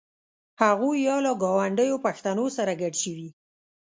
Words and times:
هغوی 0.61 0.97
یا 1.07 1.17
له 1.25 1.31
ګاونډیو 1.43 2.01
پښتنو 2.05 2.45
سره 2.57 2.71
ګډ 2.81 2.93
شوي. 3.03 3.29